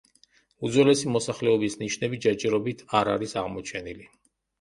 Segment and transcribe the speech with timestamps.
[0.67, 4.09] უძველესი მოსახლეობის ნიშნები ჯერჯერობით არ არის აღმოჩენილი.